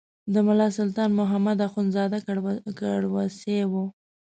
د 0.33 0.35
ملا 0.47 0.67
سلطان 0.77 1.09
محمد 1.19 1.57
اخندزاده 1.67 2.19
کړوسی 2.81 3.59
و. 3.71 3.73